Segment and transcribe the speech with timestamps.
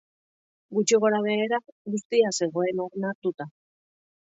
[0.77, 1.59] Gutxi gora-behera,
[1.95, 3.51] guztia zegoen onartuta.